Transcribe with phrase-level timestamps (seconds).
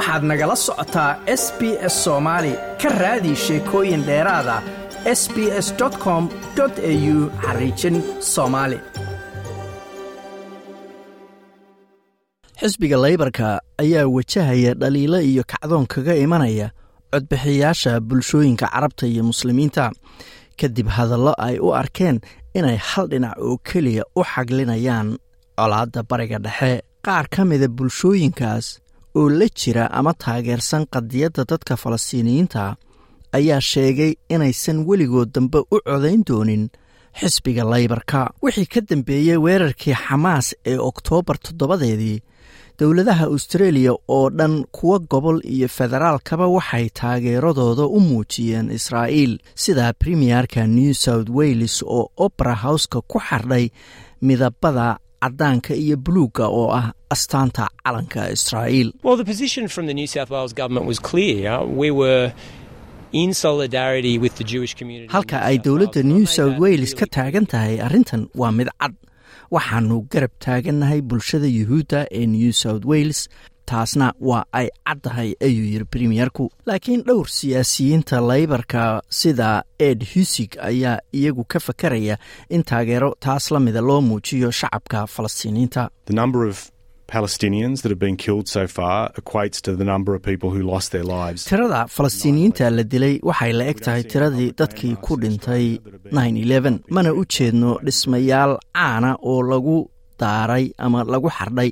[0.00, 1.10] waxaad nagala socotaa
[1.42, 1.60] s b
[1.92, 4.56] s soomaali ka raadi sheekooyin dheeraada
[5.20, 5.68] s b s
[6.04, 6.22] com
[6.62, 7.96] au xariijin
[8.32, 8.78] soomaali
[12.60, 13.46] xisbiga laybarka
[13.82, 16.66] ayaa wajahaya dhaliilo iyo kacdoon kaga imanaya
[17.12, 19.84] codbixiyaasha bulshooyinka carabta iyo muslimiinta.
[20.60, 22.16] Kadib hadallo ay u arkeen
[22.58, 25.08] inay hal dhinac oo keliya u xaglinayaan
[25.58, 26.72] colaadda bariga dhexe.
[27.06, 28.66] Qaar ka mida bulshooyinkaas
[29.18, 32.76] oo la jira ama taageersan qadiyadda dadka falastiiniyiinta
[33.38, 36.64] ayaa sheegay inaysan weligood dambe u codayn doonin
[37.20, 38.30] xisbiga laybarka.
[38.42, 42.18] Wixii ka dambeeyey weerarkii xamaas ee oktoobar toddobadeedii
[42.78, 49.32] dowladaha austareeliya oo dhan kuwa gobol iyo federaalkaba waxay taageeradooda u muujiyeen israa'iil.
[49.54, 53.68] Sida premierka new south wales oo opera howska ku xardhay
[54.22, 58.88] midabada caddaanka iyo buluugga oo ah astaanta calanka israa'iil.
[65.14, 68.94] Halka ay dowladda new south wales ka taagan tahay arrintan waa mid cad.
[69.54, 73.20] Waxaanu garab taagannahay bulshada yuhuudda ee new south wales
[73.70, 76.44] taasna waa ay caddahay ayuu yiri premierku.
[76.66, 78.82] Laakiin dhowr siyaasiyiinta laybarka
[79.20, 79.50] sida
[79.88, 82.16] ed husig ayaa iyagu ka fakaraya
[82.54, 85.82] in taageero taas la mida loo muujiyo shacabka falastiiniyiinta
[91.48, 95.64] tirada falastiiniyiinta la dilay waxay la eg tahay tiradii dadkii ku dhintay
[96.96, 99.76] mana u jeedno dhismayaal caana oo lagu
[100.22, 101.70] daaray ama lagu xardhay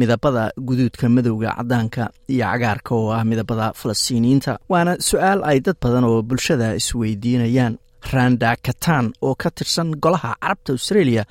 [0.00, 2.02] midabada guduudka madowga caddaanka
[2.34, 7.74] iyo cagaarka oo ah midabada falastiiniyiinta waana su'aal ay dad badan oo bulshada isweydiinayaan
[8.12, 11.22] randa katan oo ka tirsan golaha carabta australia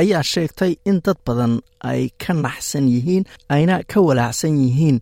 [0.00, 1.54] ayaa sheegtay in dad badan
[1.90, 4.98] ay ka naxsan yihiin ayna ka walaacsan yihiin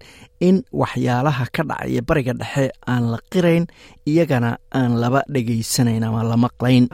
[0.49, 3.65] in waxyaalaha ka dhacaya bariga dhexe aan la qirayn
[4.11, 6.85] iyagana aan laba dhegaysanayn ama la maqlayn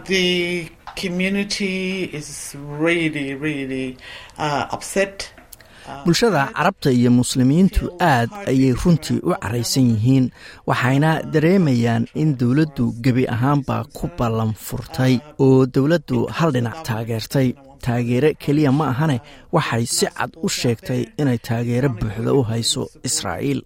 [6.05, 7.83] bulshada carabta iyo muslimiintu
[8.13, 10.27] aad ayay runtii u caraysan yihiin
[10.69, 17.51] waxayna dareemayaan in dowladdu gebi ahaanba ku ballan furtay oo dowladdu hal dhinac taageertay.
[17.87, 19.17] Taageere keliya ma ahane
[19.57, 23.61] waxay si cad u sheegtay inay taageero buuxda u hayso israa'iil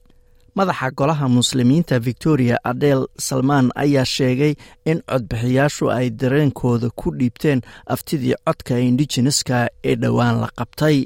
[0.56, 4.54] madaxa golaha muslimiinta victoria adel salmaan ayaa sheegay
[4.90, 7.60] in codbixiyaashu ay dareenkooda ku dhiibteen
[7.94, 10.96] aftidii codka indigeneska ee dhowaan la qabtay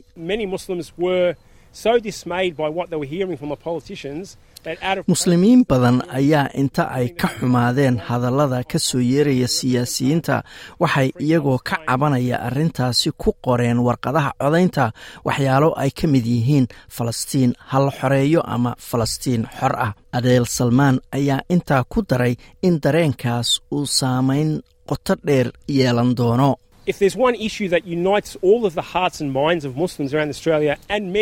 [5.06, 10.42] muslimiin badan ayaa inta ay ka xumaadeen hadallada ka soo yeeraya siyaasiyiinta
[10.80, 14.92] waxay iyagoo ka cabanaya arrintaasi ku qoreen warqadaha codaynta
[15.24, 16.66] waxyaalo ay ka mid yihiin
[16.96, 19.92] falastiin hal xoreeyo ama falastiin xor ah.
[20.12, 26.56] Adeel salmaan ayaa intaa ku daray in dareenkaas uu saamayn qoto dheer yeelan doono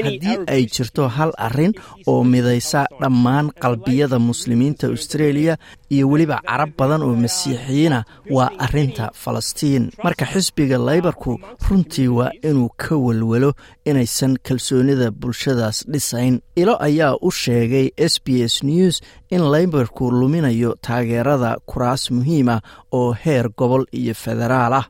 [0.04, 1.72] haddii ay jirto hal arrin
[2.06, 5.56] oo midaysa dhammaan qalbiyada muslimiinta austareeliya
[5.90, 9.90] iyo weliba carab badan oo masiixiyiina waa arrinta falastiin.
[10.04, 13.52] marka xisbiga laybarku runtii waa inuu ka welwelo
[13.84, 16.40] inaysan kalsoonida bulshadaas dhisayn.
[16.56, 19.00] Ilo ayaa u sheegay s b s news
[19.30, 22.60] in laybarku luminayo taageerada kuraas muhiima
[22.92, 24.84] oo heer gobol iyo federaal ah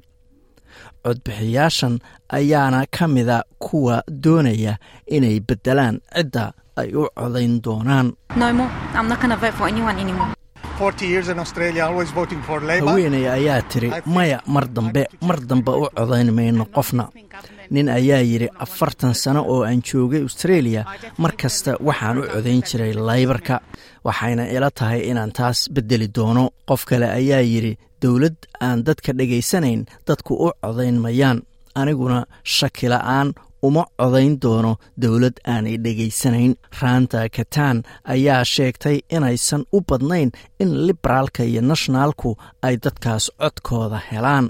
[1.05, 1.95] codbixiyaashan
[2.39, 4.75] ayaana ka mida kuwa doonaya
[5.17, 8.13] inay beddelaan cidda ay u codayn doonaan.
[12.87, 17.09] Haweeney ayaa tiri maya mar dambe mar dambe u codayn mayno qofna
[17.75, 20.83] nin ayaa yidhi afartan sano oo aan joogay australia
[21.23, 23.57] mar kasta waxaan u codayn jiray laybarka
[24.07, 26.45] waxayna ila tahay inaan taas beddeli doono.
[26.69, 28.37] Qof kale ayaa yidhi dowlad
[28.67, 31.39] aan dadka dhegaysanayn dadku u codayn mayaan
[31.81, 32.19] aniguna
[32.57, 33.29] shakila-aan
[33.67, 34.73] uma codayn doono
[35.03, 36.53] dowlad aanay dhegaysanayn.
[36.81, 37.77] Raanta katan
[38.15, 40.31] ayaa sheegtay inaysan u badnayn
[40.63, 42.31] in liberaalka iyo nationaalku
[42.67, 44.47] ay dadkaas codkooda helaan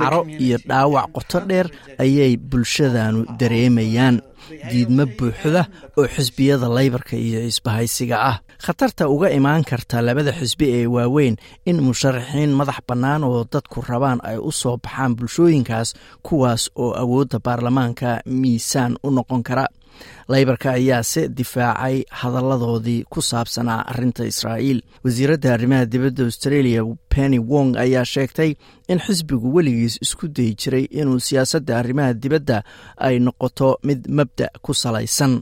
[0.00, 1.66] caro iyo dhaawac qoto dheer
[1.98, 4.16] ayay bulshadanu dareemayaan.
[4.70, 5.62] Diidmo buuxda
[5.96, 8.36] oo xisbiyada laybarka iyo isbahaysiga ah.
[8.64, 14.20] Khatarta uga imaan karta labada xisbi ee waaweyn in musharaxiin madax bannaan oo dadku rabaan
[14.28, 15.88] ay u soo baxaan bulshooyinkaas
[16.26, 19.64] kuwaas oo awoodda baarlamaanka miisaan u noqon kara
[20.28, 24.80] laybarka ayaase difaacay hadalladoodii ku saabsanaa arrinta israa'iil.
[25.04, 26.82] Wasiiradda arrimaha dibadda australia
[27.14, 28.50] penny wong ayaa sheegtay
[28.88, 32.58] in xisbigu weligiis isku dayi jiray inuu siyaasadda arrimaha dibadda
[32.96, 35.32] ay noqoto mid mabda ku salaysan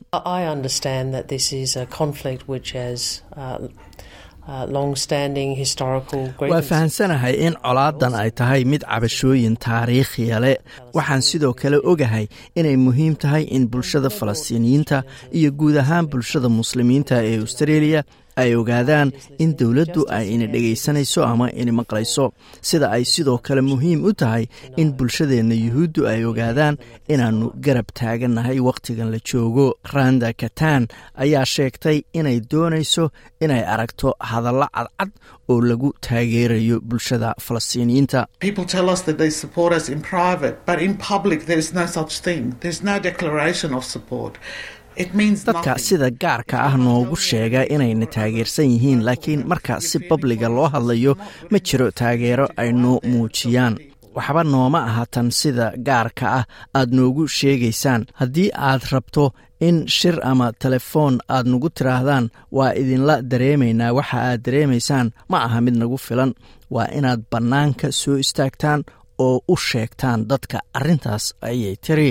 [6.52, 10.56] waa fahansanahay in colaadan ay tahay mid cabashooyin taariikhiya leh
[10.96, 12.26] waxaan sidoo kale ogahay
[12.58, 14.98] inay muhiim tahay in bulshada falastiiniyiinta
[15.38, 18.00] iyo guud ahaan bulshada muslimiinta ee australia
[18.36, 22.32] ay ogaadaan in dowladdu ay ina dhegaysanayso ama ina maqlayso.
[22.68, 24.44] Sida ay sidoo kale muhiim u tahay
[24.76, 26.76] in bulshadeenna yuhuuddu ay ogaadaan
[27.08, 29.66] inaannu garab taagannahay wakhtigan la joogo.
[29.94, 30.88] Randa katan
[31.24, 33.04] ayaa sheegtay inay doonayso
[33.44, 35.10] inay aragto hadallo cadcad
[35.48, 38.26] oo lagu taageerayo bulshada falastiiniyiinta
[44.96, 51.12] dadka sida gaarka ah noogu sheega inayna taageersan yihiin laakiin marka si babliga loo hadlayo
[51.50, 53.74] ma jiro taageero ay noo muujiyaan.
[54.16, 56.44] Waxba nooma aha tan sida gaarka ah
[56.78, 58.02] aad noogu sheegaysaan.
[58.20, 59.24] Haddii aad rabto
[59.60, 63.92] in shir ama telefoon aad nagu tiraahdaan waa idinla dareemaynaa.
[63.98, 66.34] Waxa aad dareemaysaan ma aha mid nagu filan.
[66.74, 68.80] Waa inaad bannaanka soo istaagtaan
[69.18, 70.58] oo u sheegtaan dadka.
[70.78, 72.10] Arrintaas ayay tiri